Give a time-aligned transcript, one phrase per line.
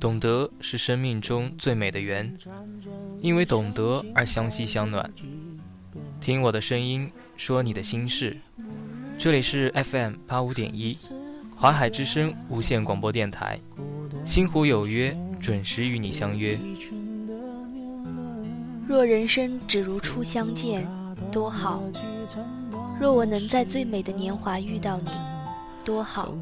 [0.00, 2.36] 懂得是生命中最美的缘，
[3.20, 5.10] 因为懂得而相惜相暖。
[6.20, 8.36] 听我的声音，说你的心事。
[9.18, 10.96] 这里是 FM 八五点一，
[11.56, 13.58] 华海之声无线广播电台。
[14.24, 16.58] 星湖有约，准时与你相约。
[18.86, 20.86] 若人生只如初相见，
[21.30, 21.82] 多好；
[23.00, 25.10] 若我能在最美的年华遇到你，
[25.84, 26.34] 多好。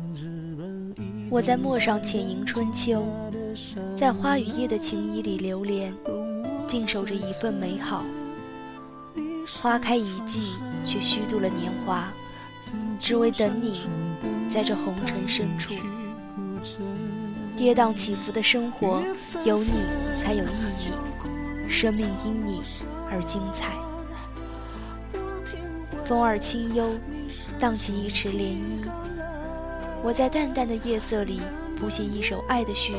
[1.31, 3.07] 我在陌上浅吟春秋，
[3.97, 5.95] 在花与叶的情谊里流连，
[6.67, 8.05] 静守着一份美好。
[9.61, 10.55] 花开一季，
[10.85, 12.13] 却虚度了年华，
[12.99, 13.87] 只为等你，
[14.51, 15.73] 在这红尘深处。
[17.57, 19.03] 跌宕起伏的生活，
[19.45, 19.71] 有你
[20.23, 20.49] 才有意
[20.79, 22.61] 义，生命因你
[23.11, 23.73] 而精彩。
[26.11, 26.99] 风儿清幽，
[27.61, 28.91] 荡起一池涟漪。
[30.03, 31.41] 我在淡淡的夜色里
[31.79, 32.97] 谱写一首爱的序语，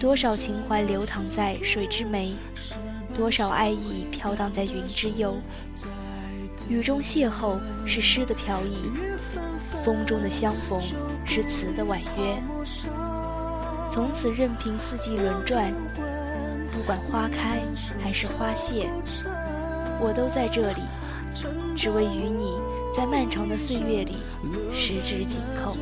[0.00, 2.32] 多少情怀流淌在水之湄，
[3.14, 5.36] 多少爱意飘荡在云之幽。
[6.70, 8.90] 雨中邂逅是诗的飘逸，
[9.84, 10.80] 风中的相逢
[11.26, 12.42] 是词的婉约。
[13.92, 15.70] 从此任凭四季轮转，
[16.72, 17.60] 不管花开
[18.02, 18.88] 还是花谢，
[20.00, 20.80] 我都在这里，
[21.76, 22.58] 只为与你。
[22.92, 24.16] 在漫长的岁月里，
[24.74, 25.76] 十指紧扣。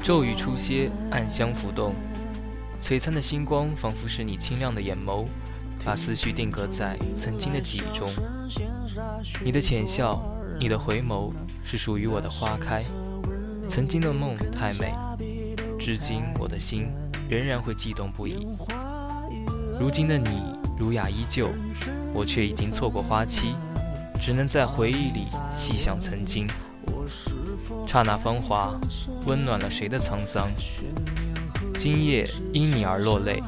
[0.00, 1.92] 骤雨初歇，暗香浮动，
[2.80, 5.26] 璀璨的星光仿佛是你清亮的眼眸，
[5.84, 8.08] 把思绪定格在曾经的记忆中。
[9.42, 10.22] 你的浅笑，
[10.60, 11.32] 你的回眸，
[11.64, 12.80] 是属于我的花开。
[13.68, 14.94] 曾经的梦太美，
[15.80, 16.92] 至今我的心
[17.28, 18.46] 仍然会悸动不已。
[19.78, 20.54] 如今的你。
[20.76, 21.50] 儒雅依旧，
[22.12, 23.54] 我却已经错过花期，
[24.20, 25.24] 只能在回忆里
[25.54, 26.48] 细想曾经。
[27.86, 28.74] 刹那芳华，
[29.24, 30.50] 温暖了谁的沧桑？
[31.78, 33.40] 今夜因你而落泪。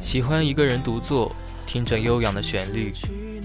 [0.00, 1.30] 喜欢一个人独坐，
[1.66, 2.90] 听着悠扬的旋律，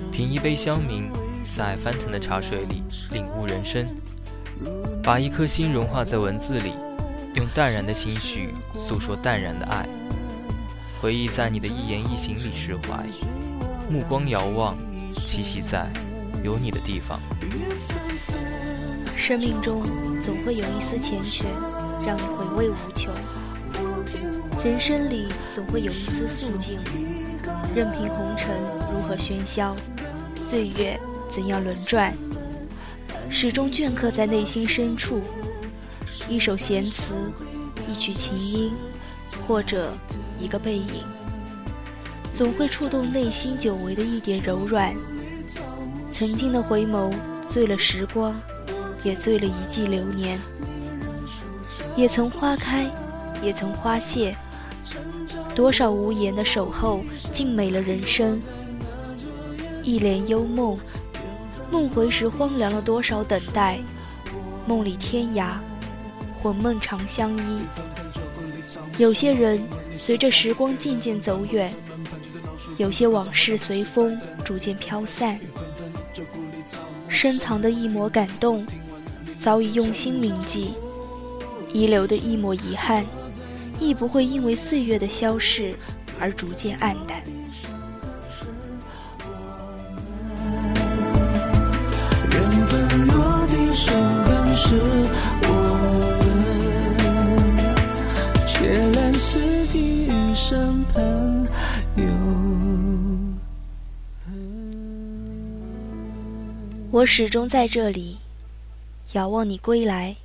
[0.10, 1.12] 品一杯香茗，
[1.44, 2.82] 在翻腾的茶水里
[3.12, 3.86] 领悟人生。
[5.04, 6.72] 把一颗心融化在文字里，
[7.36, 9.86] 用淡然的心绪诉说淡然的爱。
[11.06, 13.06] 回忆在你的一言一行里释怀，
[13.92, 14.76] 目光遥望，
[15.18, 15.88] 栖息在
[16.44, 17.20] 有你的地方。
[19.16, 19.84] 生命中
[20.26, 21.44] 总会有一丝缱绻，
[22.08, 23.14] 让你回味无穷；
[24.64, 26.80] 人生里总会有一丝素静，
[27.76, 28.56] 任凭红尘
[28.92, 29.76] 如何喧嚣，
[30.36, 31.00] 岁月
[31.32, 32.18] 怎样轮转，
[33.30, 35.22] 始终镌刻在内心深处。
[36.28, 37.14] 一首闲词，
[37.88, 38.74] 一曲琴音。
[39.48, 39.92] 或者
[40.40, 41.06] 一个背影，
[42.34, 44.94] 总会触动内心久违的一点柔软。
[46.12, 47.14] 曾经的回眸，
[47.50, 48.34] 醉了时光，
[49.04, 50.40] 也醉了一季流年。
[51.96, 52.90] 也曾花开，
[53.42, 54.36] 也曾花谢。
[55.54, 58.40] 多少无言的守候，静美了人生。
[59.84, 60.78] 一帘幽梦，
[61.72, 63.80] 梦回时荒凉了多少等待。
[64.66, 65.58] 梦里天涯，
[66.42, 67.62] 魂梦长相依。
[68.98, 69.62] 有些人
[69.98, 71.74] 随着时光渐渐走远，
[72.78, 75.40] 有些往事随风逐渐飘散。
[77.10, 78.66] 深藏的一抹感动，
[79.40, 80.74] 早已用心铭记；
[81.74, 83.06] 遗留的一抹遗憾，
[83.80, 85.74] 亦不会因为岁月的消逝
[86.20, 87.22] 而逐渐黯淡。
[106.96, 108.16] 我始终在这里，
[109.12, 110.16] 遥望你归来。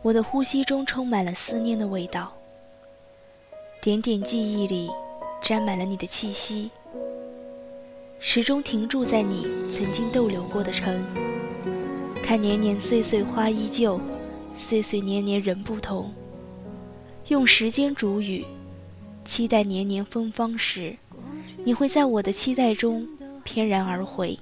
[0.00, 2.32] 我的呼吸中充满了思念的味道，
[3.82, 4.88] 点点记忆里
[5.42, 6.70] 沾满了你的气息。
[8.20, 11.04] 始终停驻在你曾经逗留过的城，
[12.22, 14.00] 看年年岁岁花依旧，
[14.54, 16.14] 岁岁年年人不同。
[17.26, 18.46] 用时间煮雨，
[19.24, 20.96] 期待年年芬芳时，
[21.64, 23.04] 你会在我的期待中
[23.42, 24.38] 翩然而回。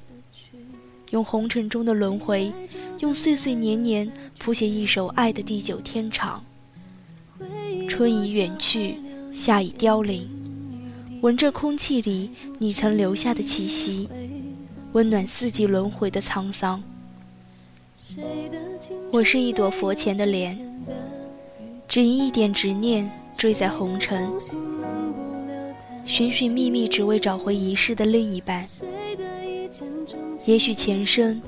[1.11, 2.53] 用红尘中的轮回，
[3.01, 6.45] 用岁岁年年谱写一首爱的地久天长。
[7.89, 8.97] 春已远去，
[9.33, 10.29] 夏已凋零，
[11.23, 14.09] 闻着空气里你曾留下的气息，
[14.93, 16.83] 温暖四季轮回的沧桑。
[19.11, 20.59] 我是一朵佛前的莲，
[21.87, 24.31] 只因一点执念坠在红尘，
[26.05, 28.69] 寻寻觅觅，只为找回遗失的另一半。
[30.49, 31.39] 也许前生，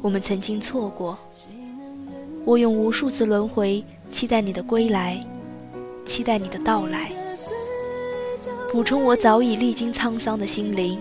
[0.00, 1.18] 我们曾经错过。
[2.46, 5.20] 我用无数次轮回，期待你的归来，
[6.06, 7.12] 期待你的到来，
[8.72, 10.98] 补充我早已历经沧桑的心灵。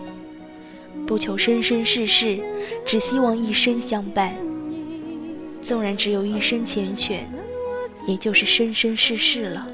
[1.07, 2.37] 不求生生世世，
[2.85, 4.35] 只希望一生相伴。
[5.61, 7.19] 纵然只有一生缱绻，
[8.05, 9.65] 也就是生生世世了。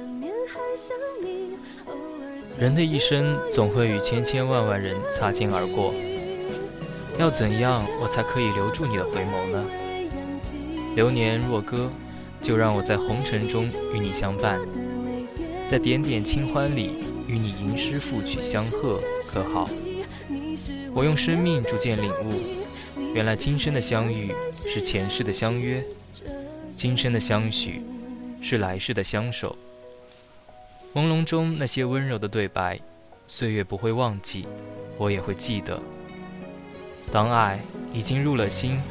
[2.59, 5.91] 人的一生总会与千千万万人擦肩而过，
[7.19, 9.63] 要怎样我才可以留住你的回眸呢？
[10.95, 11.89] 流年若歌，
[12.41, 14.59] 就让我在红尘中与你相伴，
[15.69, 19.69] 在点点清欢里与你吟诗赋曲相和，可好？
[20.93, 22.41] 我用生命逐渐领悟，
[23.13, 25.83] 原来今生的相遇是前世的相约，
[26.75, 27.81] 今生的相许
[28.41, 29.55] 是来世的相守。
[30.93, 32.79] 朦胧中那些温柔的对白，
[33.25, 34.45] 岁月不会忘记，
[34.97, 35.81] 我也会记得。
[37.11, 37.59] 当爱
[37.93, 38.81] 已经入了心，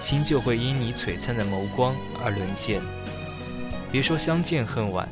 [0.00, 1.94] 心就会因你璀璨的眸光
[2.24, 2.80] 而沦陷。
[3.90, 5.08] 别说相见恨晚，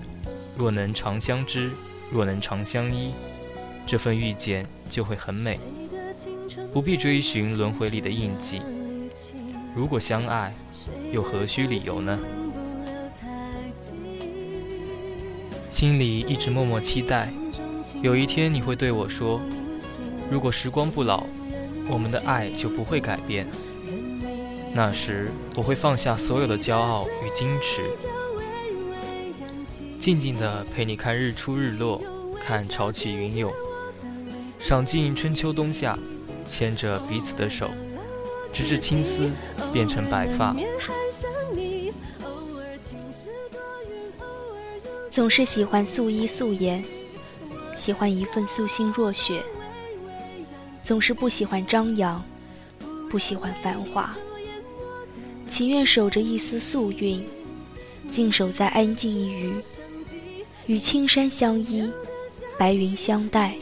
[0.56, 1.70] 若能长相知，
[2.10, 3.12] 若能长相依，
[3.86, 5.58] 这份遇见就会很美。
[6.72, 8.62] 不必追寻轮回里的印记。
[9.74, 10.54] 如果相爱，
[11.12, 12.18] 又何须理由呢？
[15.68, 17.28] 心里一直默默期待，
[18.02, 19.40] 有一天你会对我说
[20.30, 21.24] ：“如果时光不老，
[21.90, 23.46] 我们的爱就不会改变。”
[24.72, 27.82] 那时我会放下所有的骄傲与矜持，
[29.98, 32.00] 静静地陪你看日出日落，
[32.46, 33.52] 看潮起云涌，
[34.60, 35.98] 赏尽春秋冬夏，
[36.48, 37.68] 牵着彼此的手，
[38.52, 39.28] 直至青丝
[39.72, 40.54] 变成白发。
[45.10, 46.84] 总是喜欢素衣素颜，
[47.74, 49.42] 喜欢一份素心若雪。
[50.84, 52.22] 总是不喜欢张扬，
[53.10, 54.14] 不喜欢繁华，
[55.46, 57.24] 情愿守着一丝素韵，
[58.10, 59.54] 静守在安静一隅，
[60.66, 61.90] 与青山相依，
[62.58, 63.54] 白云相待。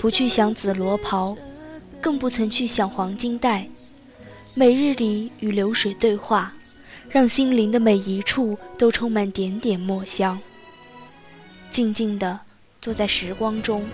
[0.00, 1.36] 不去想紫罗袍，
[2.00, 3.68] 更不曾去想黄金带，
[4.52, 6.52] 每日里与流水对话。
[7.10, 10.36] 让心灵的每一处都充满点点墨香。
[11.70, 12.40] 静静地
[12.80, 13.84] 坐在时光中，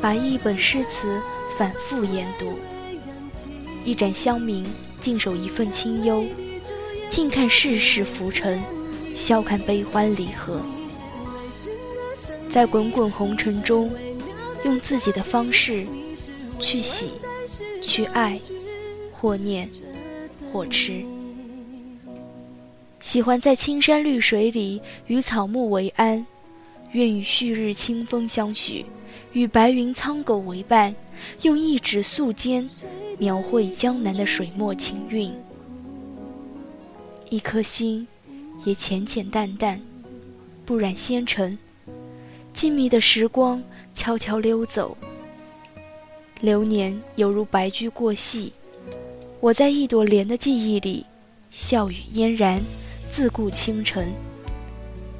[0.00, 1.20] 把一本诗词
[1.56, 2.58] 反复研读，
[3.84, 4.64] 一盏香茗
[5.00, 6.24] 静守一份清幽，
[7.08, 8.60] 静看世事浮沉，
[9.14, 10.60] 笑看悲欢离合，
[12.50, 13.90] 在滚滚红尘中，
[14.64, 15.84] 用自己的方式
[16.60, 17.10] 去喜，
[17.82, 18.38] 去爱，
[19.12, 19.68] 或念，
[20.52, 21.04] 或痴。
[23.00, 26.24] 喜欢在青山绿水里与草木为安，
[26.92, 28.84] 愿与旭日清风相许，
[29.32, 30.94] 与白云苍狗为伴，
[31.42, 32.68] 用一指素笺
[33.18, 35.32] 描绘江南的水墨情韵。
[37.30, 38.06] 一颗心
[38.64, 39.80] 也浅浅淡淡，
[40.64, 41.56] 不染纤尘。
[42.52, 43.62] 静谧的时光
[43.94, 44.96] 悄悄溜走，
[46.40, 48.52] 流年犹如白驹过隙。
[49.40, 51.04] 我在一朵莲的记忆里，
[51.50, 52.60] 笑语嫣然。
[53.10, 54.12] 自顾清晨，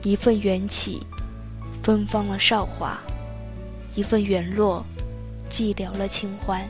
[0.04, 1.00] 一份缘起，
[1.82, 2.96] 芬芳了韶华；
[3.98, 4.86] 一份缘落，
[5.50, 6.64] 寂寥了清欢。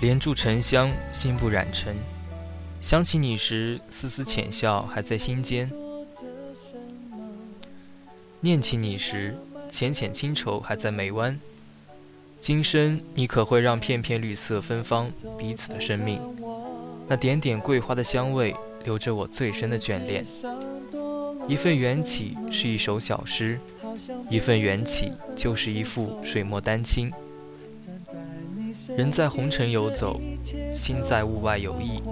[0.00, 1.94] 莲住沉香，心不染尘。
[2.80, 5.68] 想起你时，丝丝浅笑还在心间；
[8.40, 9.36] 念起你时，
[9.70, 11.38] 浅浅清愁还在眉弯。
[12.40, 15.08] 今生，你可会让片片绿色芬芳
[15.38, 16.20] 彼此的生命？
[17.06, 20.24] 那点点桂花的香味，留着我最深的眷恋。
[21.46, 23.60] 一份缘起是一首小诗，
[24.28, 27.12] 一份缘起就是一幅水墨丹青。
[28.96, 30.20] 人在红尘游走，
[30.74, 32.02] 心在物外游弋。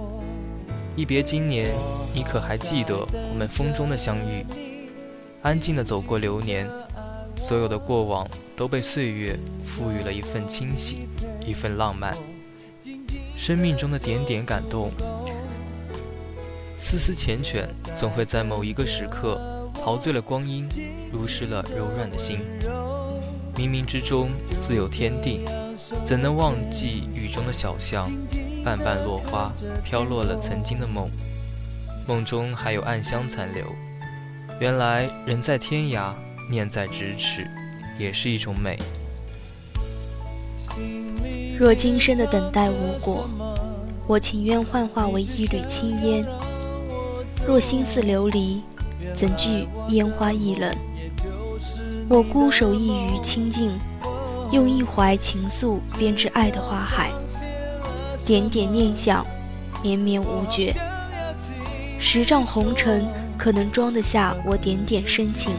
[0.95, 1.73] 一别经年，
[2.13, 4.45] 你可还记得我们风中的相遇？
[5.41, 6.67] 安静地走过流年，
[7.37, 11.07] 所有的过往都被岁月赋予了一份清洗，
[11.45, 12.15] 一份浪漫。
[13.37, 14.89] 生命中的点点感动，
[16.79, 19.39] 丝丝缱绻，总会在某一个时刻
[19.85, 20.67] 陶醉了光阴，
[21.13, 22.39] 濡湿了柔软的心。
[23.55, 25.45] 冥冥之中自有天定，
[26.03, 28.11] 怎能忘记雨中的小巷，
[28.63, 31.07] 瓣瓣落花飘落了曾经的梦，
[32.07, 33.63] 梦中还有暗香残留。
[34.59, 36.11] 原来人在天涯，
[36.49, 37.47] 念在咫尺，
[37.99, 38.75] 也是一种美。
[41.59, 43.29] 若今生的等待无果，
[44.07, 46.25] 我情愿幻化为一缕青烟。
[47.45, 48.61] 若心似琉璃，
[49.13, 50.73] 怎惧烟花易冷？
[52.07, 53.77] 我孤守一隅清静，
[54.51, 57.11] 用一怀情愫编织爱的花海。
[58.25, 59.25] 点点念想，
[59.83, 60.73] 绵绵无绝。
[61.99, 63.07] 十丈红尘
[63.37, 65.51] 可能装得下我点点深情。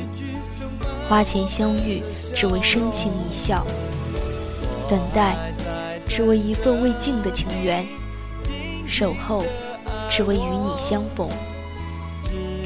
[1.08, 2.02] 花前相遇，
[2.34, 3.64] 只为深情一笑；
[4.88, 5.36] 等待，
[6.08, 7.84] 只为一份未尽的情缘；
[8.88, 9.44] 守候，
[10.10, 11.28] 只为与你相逢；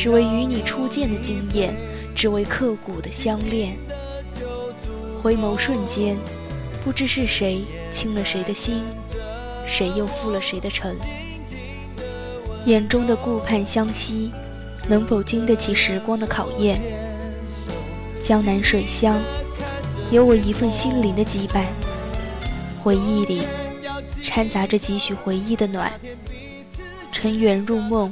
[0.01, 1.75] 只为与你初见的惊艳，
[2.17, 3.77] 只为刻骨的相恋。
[5.23, 6.17] 回眸瞬间，
[6.83, 8.83] 不知是谁倾了谁的心，
[9.67, 10.97] 谁又负了谁的尘。
[12.65, 14.33] 眼中的顾盼相惜，
[14.89, 16.81] 能否经得起时光的考验？
[18.23, 19.21] 江南水乡，
[20.11, 21.67] 有我一份心灵的羁绊。
[22.83, 23.43] 回忆里
[24.23, 25.93] 掺杂着几许回忆的暖。
[27.13, 28.11] 尘缘入梦，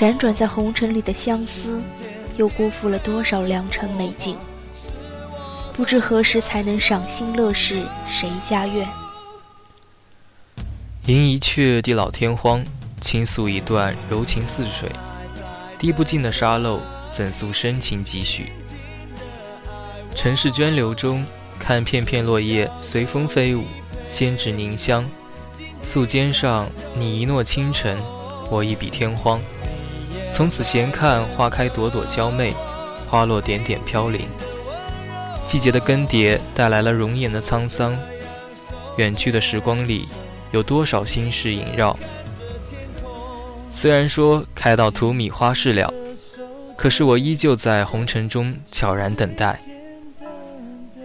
[0.00, 1.78] 辗转在红尘里的相思，
[2.38, 4.34] 又辜负了多少良辰美景？
[5.74, 8.88] 不知何时才能赏心乐事，谁家院？
[11.04, 12.64] 吟一阙地老天荒，
[13.02, 14.88] 倾诉一段柔情似水。
[15.78, 16.80] 滴不尽的沙漏，
[17.12, 18.46] 怎诉深情几许？
[20.14, 21.26] 尘世涓流中，
[21.58, 23.64] 看片片落叶随风飞舞，
[24.08, 25.04] 仙指凝香。
[25.82, 27.98] 素笺上，你一诺倾城，
[28.50, 29.38] 我一笔天荒。
[30.32, 32.54] 从此闲看花开朵朵娇媚，
[33.08, 34.22] 花落点点飘零。
[35.46, 37.96] 季节的更迭带来了容颜的沧桑。
[38.96, 40.06] 远去的时光里，
[40.52, 41.98] 有多少心事萦绕？
[43.72, 45.92] 虽然说开到荼蘼花事了，
[46.76, 49.58] 可是我依旧在红尘中悄然等待。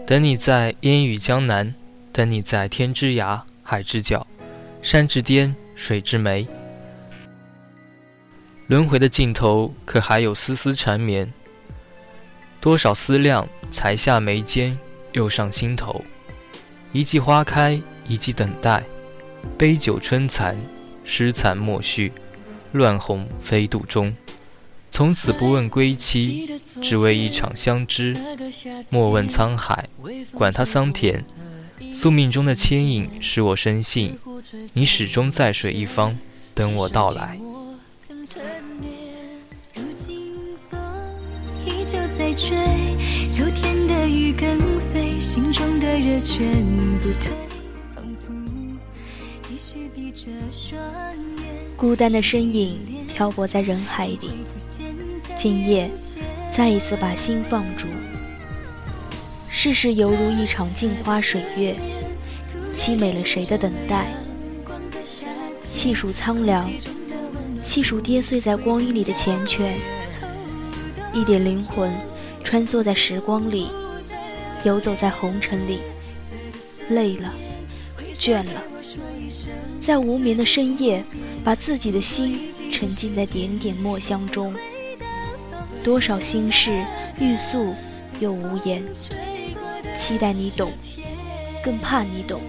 [0.05, 1.73] 等你在烟雨江南，
[2.11, 4.25] 等你在天之涯、海之角、
[4.81, 6.45] 山之巅、水之湄。
[8.67, 11.31] 轮回的尽头，可还有丝丝缠绵？
[12.59, 14.75] 多少思量，才下眉间，
[15.11, 16.03] 又上心头。
[16.91, 18.83] 一季花开，一季等待。
[19.55, 20.57] 杯酒春残，
[21.03, 22.11] 诗残墨续，
[22.71, 24.11] 乱红飞渡中。
[24.89, 28.17] 从此不问归期，只为一场相知。
[28.89, 29.87] 莫问沧海，
[30.31, 31.23] 管他桑田。
[31.93, 34.17] 宿命中的牵引，使我深信，
[34.73, 36.17] 你始终在水一方，
[36.55, 37.37] 等我到来。
[51.77, 54.31] 孤单的身影漂泊在人海里。
[55.37, 55.91] 今夜，
[56.51, 57.85] 再一次把心放逐。
[59.49, 61.75] 世事犹如一场镜花水月，
[62.73, 64.07] 凄美了谁的等待？
[65.69, 66.71] 细数苍凉，
[67.65, 69.73] 细数跌碎在光阴里的缱绻。
[71.11, 71.91] 一点灵魂
[72.43, 73.71] 穿梭在时光里，
[74.63, 75.79] 游走在红尘里。
[76.89, 77.33] 累了，
[78.13, 78.61] 倦了，
[79.81, 81.03] 在无眠的深夜，
[81.43, 84.53] 把自己的心沉浸在点点墨香中。
[85.83, 86.85] 多少心事
[87.19, 87.73] 欲诉
[88.19, 88.83] 又无言，
[89.97, 90.71] 期待你懂，
[91.63, 92.39] 更怕你懂。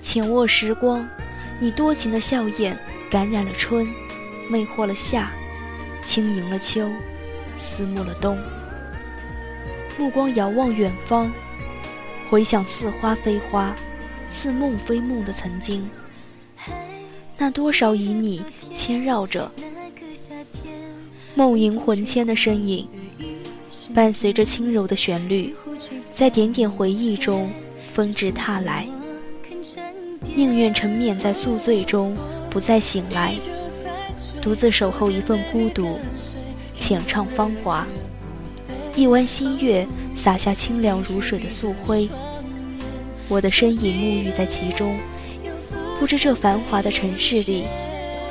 [0.00, 1.06] 浅握时光，
[1.60, 2.74] 你多情的笑靥
[3.12, 3.86] 感染了春，
[4.48, 5.30] 魅惑了夏，
[6.02, 6.90] 轻盈了秋，
[7.60, 8.38] 思慕了冬。
[9.98, 11.30] 目光遥望远方，
[12.30, 13.76] 回想似花非花，
[14.30, 15.86] 似梦非梦的曾经。
[17.36, 18.42] 那多少以你
[18.72, 19.52] 牵绕着。
[21.34, 22.88] 梦萦魂牵的身影，
[23.94, 25.54] 伴随着轻柔的旋律，
[26.14, 27.50] 在点点回忆中
[27.92, 28.88] 纷至沓来。
[30.34, 32.16] 宁愿沉湎在宿醉中，
[32.52, 33.34] 不再醒来，
[34.42, 35.98] 独自守候一份孤独，
[36.78, 37.86] 浅唱芳华。
[38.94, 42.10] 一弯新月洒下清凉如水的素辉，
[43.26, 44.98] 我的身影沐浴在其中。
[45.98, 47.64] 不知这繁华的城市里，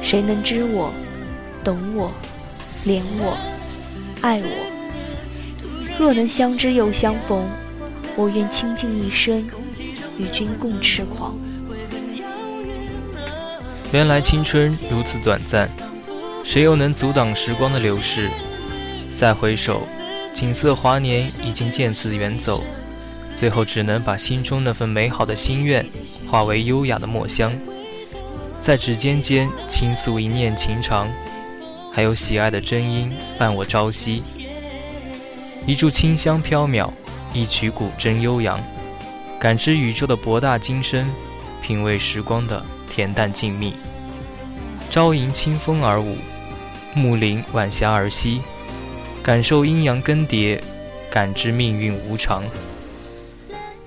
[0.04, 0.94] 谁能知我，
[1.64, 2.12] 懂我？
[2.86, 3.36] 怜我，
[4.22, 5.98] 爱我。
[5.98, 7.50] 若能相知又相逢，
[8.16, 9.48] 我愿倾尽一生，
[10.20, 11.36] 与君共痴狂。
[13.92, 15.70] 原来青春如此短暂，
[16.46, 18.30] 谁又能阻挡时光的流逝？
[19.18, 19.82] 再回首，
[20.34, 22.64] 锦瑟华年已经渐次远走，
[23.36, 25.86] 最后只能把心中那份美好的心愿，
[26.30, 27.52] 化为优雅的墨香，
[28.62, 31.10] 在指尖间倾诉一念情长。
[31.92, 34.24] 还有喜爱的真音伴我朝夕，
[35.68, 36.90] 一柱清香飘渺，
[37.34, 38.64] 一曲古筝悠扬，
[39.38, 41.12] 感知宇宙的博大精深，
[41.62, 43.74] 品味时光的恬淡静谧。
[44.90, 46.18] 朝迎清风而舞，
[46.94, 48.42] 暮临晚霞而息，
[49.24, 50.60] 感受阴阳更迭，
[51.10, 52.44] 感知命运无常。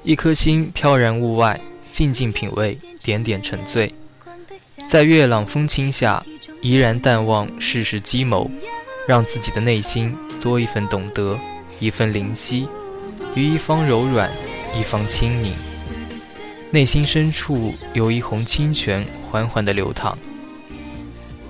[0.02, 1.60] 一颗心飘然物外，
[1.92, 3.94] 静静品味，点点沉醉，
[4.88, 6.22] 在月朗风清下，
[6.62, 8.50] 怡然淡忘世事机谋，
[9.06, 11.38] 让自己的内心多一份懂得，
[11.80, 12.66] 一份灵犀，
[13.34, 14.30] 于一方柔软，
[14.78, 15.54] 一方轻宁。
[16.74, 20.18] 内心深处有一泓清泉缓缓地流淌。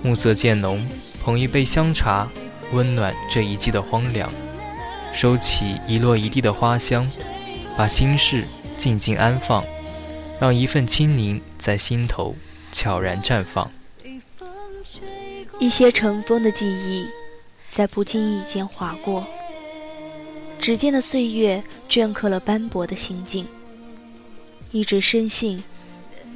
[0.03, 0.79] 暮色渐浓，
[1.19, 2.29] 捧一杯香茶，
[2.73, 4.31] 温暖这一季的荒凉。
[5.15, 7.09] 收起一落一地的花香。
[7.75, 8.43] 把心事
[8.77, 9.65] 静静安放，
[10.39, 12.35] 让一份清宁在心头
[12.71, 13.67] 悄然绽放。
[15.59, 17.03] 一些尘封的记忆，
[17.71, 19.25] 在不经意间划过。
[20.61, 23.47] 指尖的岁月镌刻了斑驳的心境。
[24.71, 25.63] 一直深信，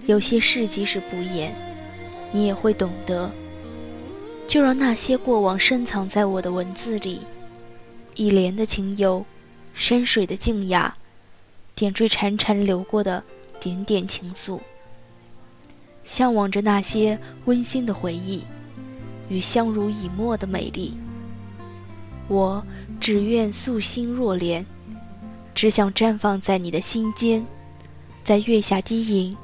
[0.06, 1.54] 有些事即使不言，
[2.32, 3.30] 你也会懂得。
[4.48, 7.22] 就让那些过往深藏在我的文字里，
[8.16, 9.24] 一帘的清幽，
[9.74, 10.96] 山水的静雅。
[11.76, 13.24] 点缀潺潺流过的
[13.58, 14.60] 点点情愫，
[16.04, 18.44] 向往着那些温馨的回忆
[19.30, 20.98] 与相濡以沫的美丽。
[22.28, 22.62] 我
[23.00, 24.66] 只愿素心若莲，
[25.56, 27.46] 只想绽放在你的心间，
[28.30, 29.36] 在月下低吟，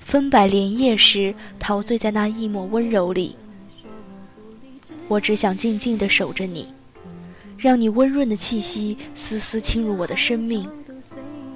[0.00, 3.36] 分百莲叶时陶醉在那一抹温柔里。
[5.08, 6.66] 我只想静静地守着你，
[7.58, 10.66] 让你温润的气息丝丝侵入我的生命。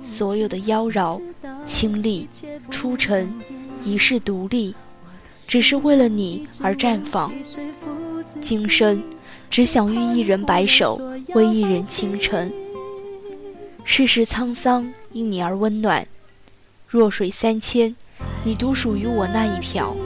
[0.03, 1.19] 所有的妖娆、
[1.65, 2.29] 清丽、
[2.69, 3.33] 出尘，
[3.83, 4.75] 一世独立，
[5.35, 7.33] 只是为了你而绽放。
[8.43, 9.03] 今生
[9.49, 11.01] 只想与一人白首，
[11.35, 12.53] 为一人倾城。
[13.85, 16.07] 世事沧桑，因你而温暖。
[16.89, 17.97] 弱水三千，
[18.45, 19.97] 你独属于我那一瓢。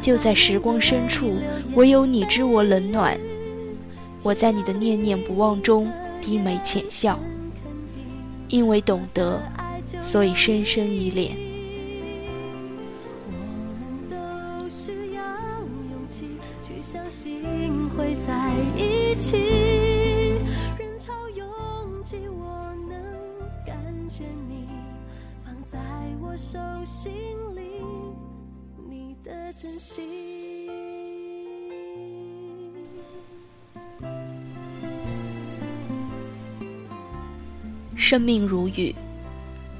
[0.00, 1.36] 就在时光深处，
[1.74, 3.18] 唯有你知我冷暖。
[4.22, 7.18] 我在你的念念不忘中低眉浅笑。
[8.48, 9.42] 因为懂得，
[10.02, 11.36] 所以深深依恋。
[13.26, 13.32] 我
[13.80, 15.22] 们都需要
[15.90, 17.42] 勇气去相信
[17.90, 19.65] 会在一起。
[26.86, 27.12] 心
[27.56, 27.62] 里，
[28.88, 30.04] 你的真心。
[37.96, 38.94] 生命如雨，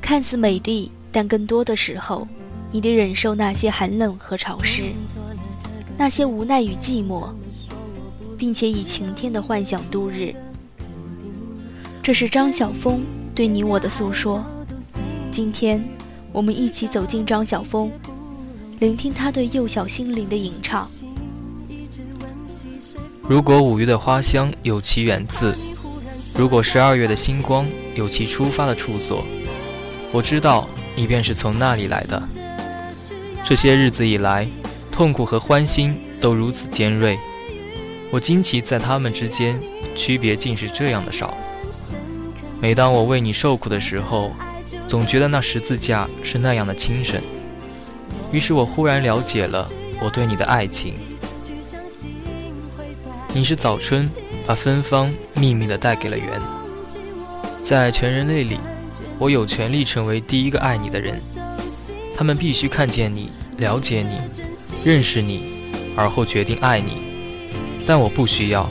[0.03, 2.27] 看似美丽，但更多的时候，
[2.73, 4.83] 你得忍受那些寒冷和潮湿，
[5.97, 7.29] 那些无奈与寂寞，
[8.37, 10.35] 并且以晴天的幻想度日。
[12.03, 13.01] 这是张晓峰
[13.33, 14.45] 对你我的诉说。
[15.31, 15.81] 今天，
[16.37, 17.91] 我们一起走进张晓峰，
[18.79, 20.87] 聆听他对幼小心灵的吟唱。
[23.23, 25.57] 如果五月的花香有其源自。
[26.37, 29.25] 如果十二月的星光有其出发的处所，
[30.13, 32.23] 我知道你便是从那里来的。
[33.43, 34.47] 这些日子以来，
[34.93, 37.19] 痛苦和欢欣都如此尖锐，
[38.11, 39.59] 我惊奇在他们之间
[39.95, 41.35] 区别竟是这样的少。
[42.61, 44.31] 每当我为你受苦的时候，
[44.87, 47.23] 总觉得那十字架是那样的轻神。
[48.33, 49.69] 于是我忽然了解了
[50.03, 50.95] 我对你的爱情。
[53.33, 54.09] 你是早春。
[54.47, 56.41] 把芬芳秘密地带给了园，
[57.65, 58.61] 在全人类里，
[59.19, 61.19] 我有权利成为第一个爱你的人。
[62.17, 64.21] 他们必须看见你，了解你，
[64.85, 67.03] 认识你，而后决定爱你。
[67.85, 68.71] 但我不需要。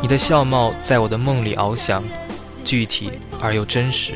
[0.00, 2.02] 你的笑貌在我的梦里翱翔，
[2.64, 4.14] 具体而又真实。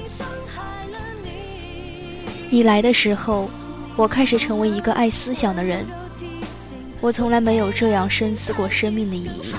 [2.54, 3.50] 你来的时候，
[3.96, 5.84] 我开始成为一个爱思想的人。
[7.00, 9.52] 我从来没有这样深思过生命的意义。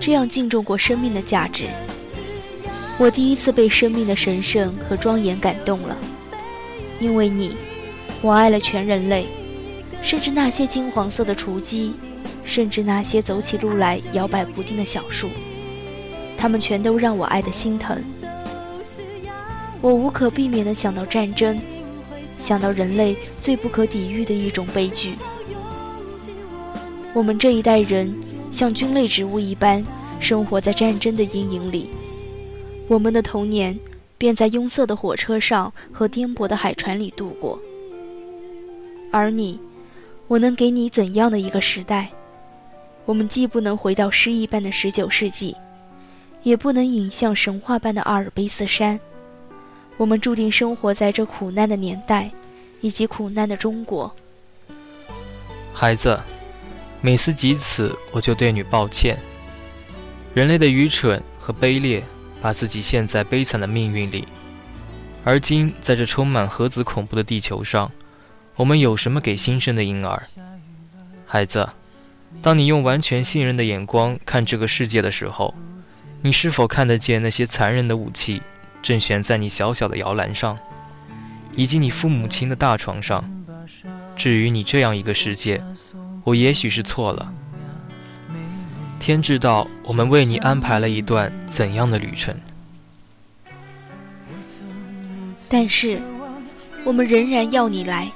[0.00, 1.66] 这样敬重过生命的价值，
[2.98, 5.96] 我第一次被生命的神圣和庄严感动了。
[6.98, 7.56] 因为你，
[8.22, 9.28] 我爱了全人类，
[10.02, 11.94] 甚至那些金黄色的雏鸡，
[12.44, 15.28] 甚至那些走起路来摇摆不定的小树，
[16.36, 18.02] 它们全都让我爱得心疼。
[19.80, 21.58] 我无可避免地想到战争，
[22.38, 25.12] 想到人类最不可抵御的一种悲剧。
[27.14, 28.14] 我们这一代人。
[28.50, 29.84] 像菌类植物一般
[30.18, 31.90] 生活在战争的阴影里，
[32.88, 33.78] 我们的童年
[34.16, 37.58] 便在拥塞的火车上和颠簸的海船里度过。
[39.12, 39.60] 而你，
[40.28, 42.08] 我能给你怎样的一个时代？
[43.04, 45.54] 我们既不能回到诗意般的十九世纪，
[46.42, 48.98] 也不能引向神话般的阿尔卑斯山。
[49.98, 52.30] 我们注定生活在这苦难的年代，
[52.80, 54.10] 以及苦难的中国。
[55.74, 56.18] 孩子。
[57.00, 59.16] 每思及此，我就对你抱歉。
[60.34, 62.02] 人类的愚蠢和卑劣，
[62.42, 64.26] 把自己陷在悲惨的命运里。
[65.22, 67.88] 而今，在这充满核子恐怖的地球上，
[68.56, 70.20] 我们有什么给新生的婴儿？
[71.24, 71.68] 孩子，
[72.42, 75.54] 当你用完全信任的眼光看这个世界的时候，
[76.20, 78.42] 你是否看得见那些残忍的武器
[78.88, 80.58] 正悬在你小小的摇篮上，
[81.54, 83.22] 以及你父母亲的大床上？
[84.16, 85.62] 至于你这样一个世界，
[86.24, 87.30] 我也许是错了。
[88.98, 92.34] 天知道，我们为你安排了一段怎样的旅程。
[95.50, 96.00] 但是，
[96.82, 98.10] 我们仍然要你来。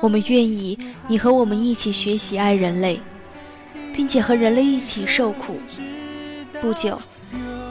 [0.00, 2.98] 我们愿意你和我们一起学习爱人类，
[3.94, 5.60] 并且和人类一起受苦。
[6.62, 6.98] 不久，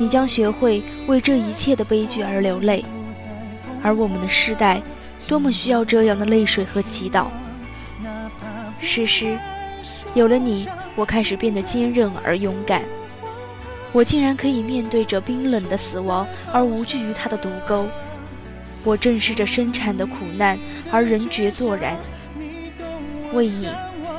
[0.01, 2.83] 你将学会为这一切的悲剧而流泪，
[3.83, 4.81] 而我们的世代
[5.27, 7.27] 多么需要这样的泪水和祈祷。
[8.79, 9.37] 诗诗，
[10.15, 12.81] 有了你，我开始变得坚韧而勇敢。
[13.91, 17.85] 我竟然可以面对着冰冷的死亡而无惧于它的毒钩。
[18.83, 20.57] 我正视着生产的苦难，
[20.91, 21.95] 而人觉作然。
[23.33, 23.67] 为你，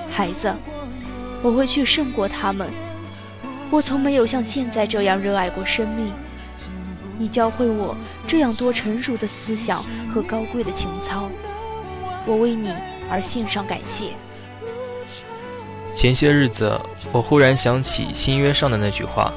[0.09, 0.55] 孩子，
[1.43, 2.71] 我会去胜过他们。
[3.73, 6.13] 我从没有像现在这样热爱过生命。
[7.19, 7.97] 你教会我
[8.29, 9.83] 这样多成熟的思想
[10.13, 11.31] 和高贵的情操，
[12.27, 12.71] 我为你
[13.11, 14.11] 而献上感谢。
[15.95, 16.79] 前些日子，
[17.13, 19.33] 我忽然想起新约上的那句话：“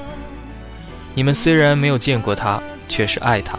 [1.16, 3.58] 你们虽然没有见过他，却是爱他。”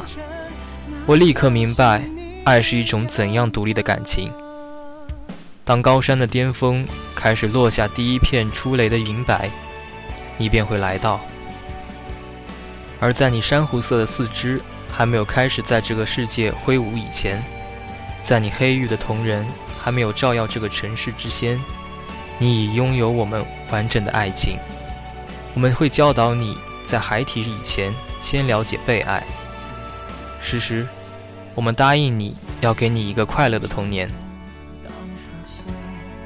[1.07, 2.03] 我立刻明白，
[2.45, 4.31] 爱是一种怎样独立的感情。
[5.65, 9.51] 当高山的巅峰开始落下第一片初雷的云白，
[10.38, 11.18] 你便会来到；
[13.01, 14.61] 而在你珊瑚色的四肢
[14.92, 17.42] 还没有开始在这个世界挥舞以前，
[18.22, 19.46] 在你黑玉的瞳仁
[19.79, 21.61] 还没有照耀这个城市之先，
[22.38, 24.59] 你已拥有我们完整的爱情。
[25.55, 29.22] 我们会教导你在孩提以前先了解被爱。
[30.42, 30.87] 诗诗，
[31.55, 34.11] 我们答应你要给你一个快乐的童年。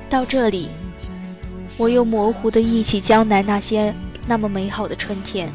[0.08, 0.68] 到这里，
[1.80, 3.94] 我又模糊地忆起江南那些
[4.26, 5.50] 那么美好的春天，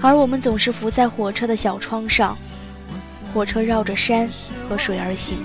[0.00, 2.34] 而我们总是伏在火车的小窗上，
[3.34, 4.26] 火车绕着山
[4.66, 5.40] 和水而行，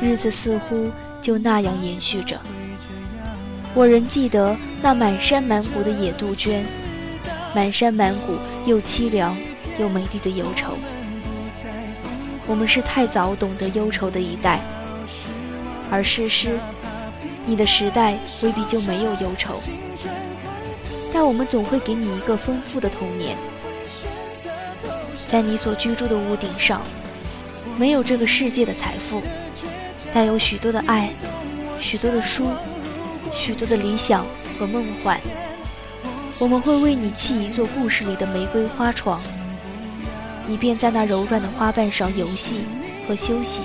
[0.00, 0.90] 日子似乎
[1.22, 2.40] 就那样延续着。
[3.72, 6.64] 我仍记得那满山满谷的野杜鹃，
[7.54, 8.36] 满山满谷
[8.66, 9.32] 又凄凉。
[9.78, 10.76] 又美丽的忧愁，
[12.46, 14.60] 我们是太早懂得忧愁的一代，
[15.90, 16.58] 而诗诗，
[17.44, 19.60] 你的时代未必就没有忧愁，
[21.12, 23.36] 但我们总会给你一个丰富的童年，
[25.26, 26.82] 在你所居住的屋顶上，
[27.76, 29.20] 没有这个世界的财富，
[30.14, 31.10] 但有许多的爱，
[31.80, 32.46] 许多的书，
[33.34, 34.24] 许多的理想
[34.58, 35.20] 和梦幻，
[36.38, 39.20] 我们会为你砌一座故事里的玫瑰花床。
[40.46, 42.64] 你便在那柔软的花瓣上游戏
[43.06, 43.62] 和休息。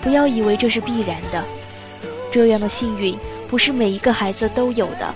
[0.00, 1.44] 不要以为这是必然的，
[2.32, 5.14] 这样的幸运不是每一个孩子都有的。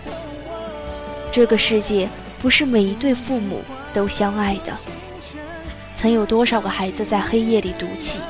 [1.33, 2.09] 这个世界
[2.41, 4.73] 不是每一对父母都相爱的。
[5.97, 8.21] 曾有多少个孩子在黑夜里独起，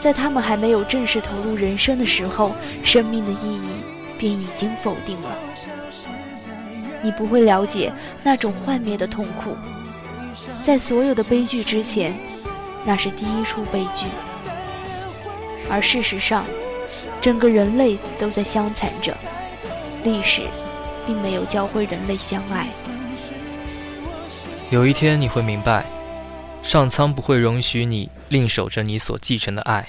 [0.00, 2.52] 在他们还没有正式投入人生的时候，
[2.82, 3.70] 生命的意义
[4.18, 5.30] 便已经否定了。
[7.02, 9.56] 你不会了解那种幻灭的痛苦。
[10.62, 12.16] 在所有的悲剧之前，
[12.84, 14.06] 那是第一出悲剧。
[15.70, 16.44] 而事实上，
[17.22, 19.16] 整个人类都在相残着。
[20.04, 20.42] 历史
[21.06, 22.68] 并没有教会人类相爱。
[24.70, 25.86] 有一天你会明白，
[26.64, 29.88] 上苍不会容许你另守着你所继承的爱。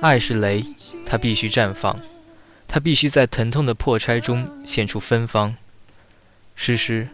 [0.00, 0.64] 爱是雷，
[1.06, 1.96] 它必须绽放，
[2.66, 5.54] 它必须在疼痛的破拆中现出芬芳。
[6.56, 7.08] 诗诗。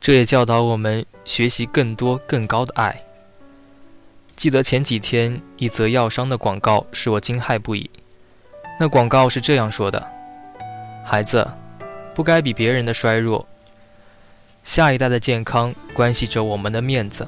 [0.00, 3.02] 这也教导我们学习更多更高的爱。
[4.36, 7.88] 记得前几天一则药商的广告使我惊骇不已。
[8.78, 10.04] 那广告是这样说的
[11.06, 11.48] ：“孩子，
[12.14, 13.46] 不该比别人的衰弱。
[14.64, 17.26] 下一代的健康关系着我们的面子。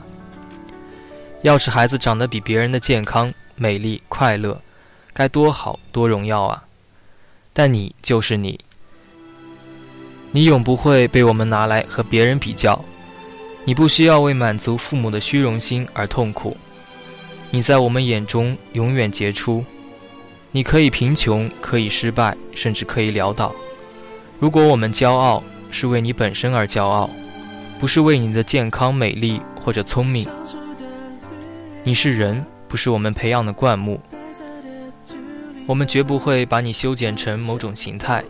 [1.42, 4.60] 要是孩子长得比别人的健康、美丽、快乐，
[5.12, 6.64] 该多好多荣耀啊！
[7.52, 8.58] 但你就是你。”
[10.32, 12.84] 你永不会被我们拿来和别人比较，
[13.64, 16.54] 你不需要为满足父母的虚荣心而痛苦，
[17.50, 19.64] 你在我们眼中永远杰出。
[20.52, 23.54] 你可以贫穷，可以失败，甚至可以潦倒。
[24.38, 27.10] 如果我们骄傲，是为你本身而骄傲，
[27.78, 30.26] 不是为你的健康、美丽或者聪明。
[31.84, 34.00] 你是人，不是我们培养的灌木。
[35.66, 38.24] 我们绝不会把你修剪成某种形态。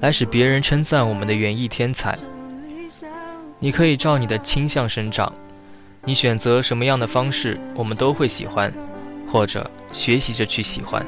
[0.00, 2.18] 来使别人称赞我们的园艺天才。
[3.60, 5.32] 你可以照你的倾向生长，
[6.04, 8.72] 你选择什么样的方式，我们都会喜欢，
[9.30, 11.04] 或者学习着去喜欢。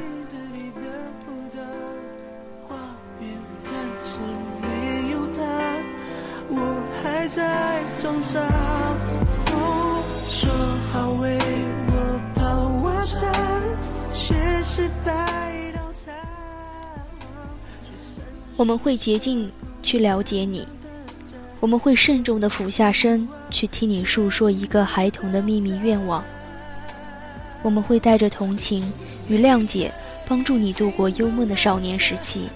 [18.56, 19.50] 我们会竭尽
[19.82, 20.66] 去了解你，
[21.64, 26.22] 我们会慎重地俯下身去听你诉说一个孩童的秘密愿望。
[27.62, 28.92] 我们会带着同情
[29.28, 29.90] 与谅解，
[30.28, 32.50] 帮助你度过幽梦的少年时期。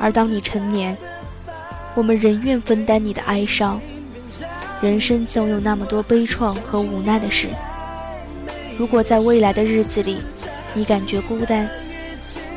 [0.00, 0.96] 而当你成年，
[1.94, 3.78] 我们仍愿分担你的哀伤。
[4.80, 7.50] 人生总有那么多悲怆和无奈的事。
[8.78, 10.16] 如果在未来的日子里，
[10.72, 11.68] 你感觉孤单，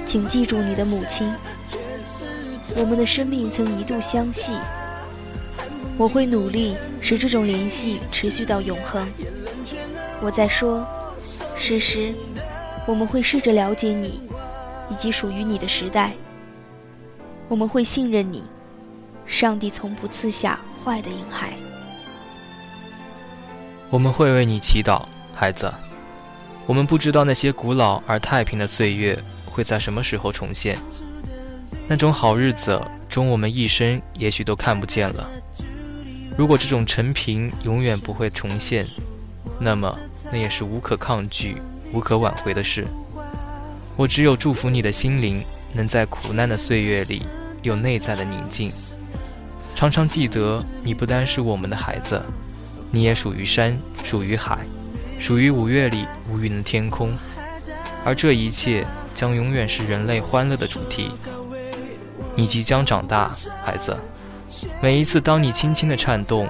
[0.05, 1.29] 请记住你的母亲。
[2.77, 4.53] 我们的生命曾一度相系，
[5.99, 9.05] 我会努力使这种联系持续到永恒。
[10.21, 10.87] 我在说，
[11.57, 12.13] 诗诗，
[12.87, 14.21] 我们会试着了解你，
[14.89, 16.13] 以及属于你的时代。
[17.49, 18.41] 我们会信任你，
[19.25, 21.51] 上帝从不赐下坏的婴孩。
[23.89, 25.03] 我们会为你祈祷，
[25.35, 25.69] 孩子。
[26.65, 30.77] 我们不知道那些古老而太平的岁月会在什么时候重现。
[31.89, 35.29] 那种好日子，终我们一生也许都看不见了。
[36.39, 38.87] 如果这种陈平永远不会重现，
[39.59, 39.93] 那么
[40.31, 41.57] 那也是无可抗拒、
[41.91, 42.87] 无可挽回的事。
[43.97, 47.25] 我只有祝福你的心灵能在苦难的岁月里
[47.61, 48.71] 有内在的宁静，
[49.75, 52.23] 常常记得你不单是我们的孩子，
[52.89, 54.59] 你也属于山，属于海，
[55.19, 57.11] 属于五月里无云的天空，
[58.05, 61.11] 而这一切将永远是人类欢乐的主题。
[62.33, 63.93] 你即将长大，孩子。
[64.81, 66.47] 每一次当你轻轻的颤动，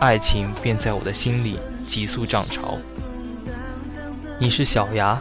[0.00, 2.78] 爱情便在我的心里急速涨潮。
[4.38, 5.20] 你是小芽，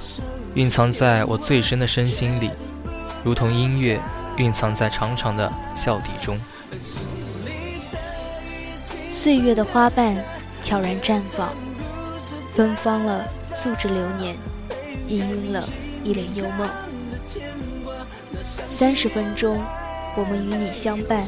[0.56, 2.50] 蕴藏在我最深的身心里，
[3.24, 4.00] 如同音乐
[4.38, 6.40] 蕴藏在长长的笑底中。
[9.10, 10.18] 岁月的花瓣
[10.62, 11.54] 悄然绽放，
[12.54, 13.24] 芬芳了
[13.54, 14.36] 素质流年，
[15.08, 15.68] 氤氲了
[16.04, 16.70] 一帘幽梦。
[18.70, 19.62] 三十分钟。
[20.14, 21.24] 我们与你相伴，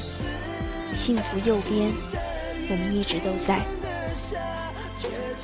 [1.06, 1.92] 幸福右边，
[2.70, 3.60] 我们一直都在。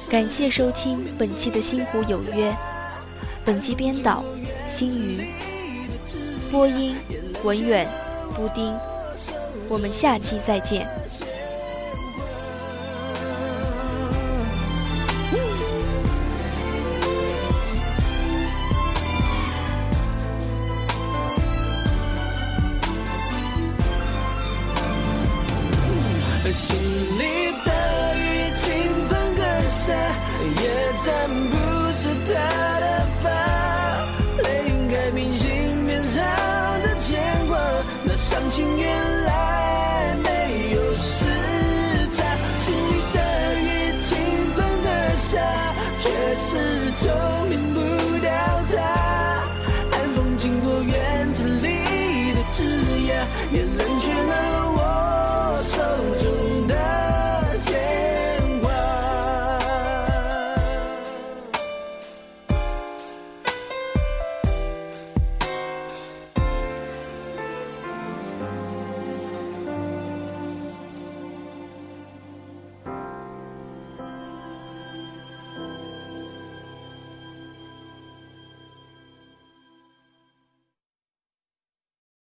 [0.10, 2.50] 感谢收听本期的《星湖有约》，
[3.44, 4.24] 本期编导
[4.70, 5.28] 星鱼，
[6.50, 6.96] 播音
[7.44, 7.86] 文远、
[8.34, 8.74] 布丁。
[9.68, 10.88] 我们下期再见。
[31.02, 31.56] 咱不
[31.94, 32.69] 是他